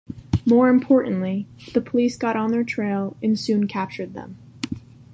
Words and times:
More 0.47 0.67
importantly, 0.69 1.45
the 1.73 1.79
police 1.79 2.17
got 2.17 2.35
on 2.35 2.49
their 2.49 2.63
trail 2.63 3.15
and 3.21 3.39
soon 3.39 3.67
captured 3.67 4.15
them. 4.15 4.35